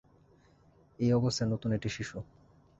এই 0.99 1.11
অবস্থায় 1.13 1.49
নতুন 1.49 1.69
একটি 1.71 1.89
শিশু। 1.89 2.17